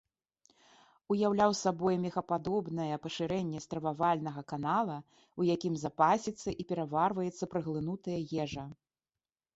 Уяўляе 1.15 1.49
сабой 1.59 1.95
мехападобнае 2.05 2.87
пашырэнне 3.03 3.59
стрававальнага 3.65 4.41
канала, 4.53 4.95
у 5.43 5.47
якім 5.55 5.73
запасіцца 5.85 6.49
і 6.65 6.67
пераварваецца 6.73 7.43
праглынутая 7.53 8.19
ежа. 8.45 8.65